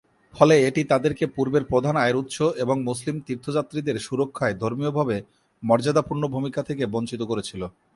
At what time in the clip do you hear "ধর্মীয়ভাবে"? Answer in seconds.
4.59-5.15